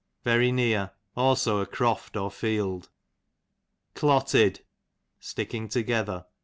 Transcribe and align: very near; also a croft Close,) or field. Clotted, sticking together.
very 0.23 0.51
near; 0.51 0.89
also 1.15 1.59
a 1.59 1.65
croft 1.67 2.13
Close,) 2.13 2.23
or 2.23 2.31
field. 2.31 2.89
Clotted, 3.93 4.61
sticking 5.19 5.69
together. 5.69 6.25